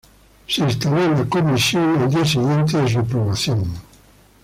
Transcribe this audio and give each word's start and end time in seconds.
La 0.57 0.65
comisión 1.29 1.29
fue 1.29 1.43
instalada 1.99 2.01
al 2.05 2.09
día 2.09 2.25
siguiente 2.25 2.77
de 2.79 2.89
su 2.89 2.97
aprobación. 3.01 3.71